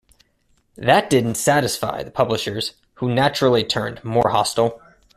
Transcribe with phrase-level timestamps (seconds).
[0.77, 4.81] That didn't satisfy the publishers, who naturally turned more hostile.